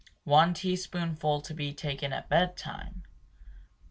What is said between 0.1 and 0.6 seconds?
"One